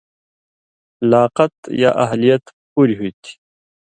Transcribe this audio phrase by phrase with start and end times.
[1.11, 3.33] لاقَت یا اہلیت پُوریۡ ہُوئ تھی،